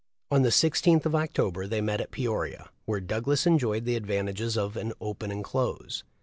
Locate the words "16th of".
0.49-1.13